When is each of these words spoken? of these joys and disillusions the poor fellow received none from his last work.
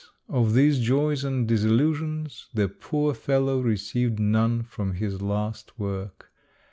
of 0.29 0.55
these 0.55 0.79
joys 0.79 1.23
and 1.23 1.47
disillusions 1.47 2.47
the 2.55 2.67
poor 2.67 3.13
fellow 3.13 3.61
received 3.61 4.17
none 4.17 4.63
from 4.63 4.93
his 4.95 5.21
last 5.21 5.77
work. 5.77 6.31